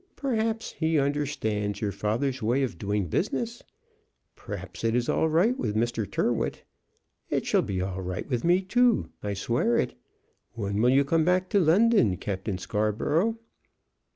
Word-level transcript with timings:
Perhaps 0.15 0.71
he 0.71 0.97
understands 0.97 1.79
your 1.79 1.91
father's 1.91 2.41
way 2.41 2.63
of 2.63 2.79
doing 2.79 3.05
business. 3.07 3.61
Perhaps 4.35 4.83
it 4.83 4.95
is 4.95 5.07
all 5.07 5.29
right 5.29 5.55
with 5.55 5.75
Mr. 5.75 6.09
Tyrrwhit. 6.09 6.63
It 7.29 7.45
shall 7.45 7.61
be 7.61 7.81
all 7.83 8.01
right 8.01 8.27
with 8.27 8.43
me 8.43 8.63
too; 8.63 9.11
I 9.21 9.35
swear 9.35 9.77
it. 9.77 9.93
When 10.53 10.81
will 10.81 10.89
you 10.89 11.05
come 11.05 11.23
back 11.23 11.49
to 11.49 11.59
London, 11.59 12.17
Captain 12.17 12.57
Scarborough?" 12.57 13.37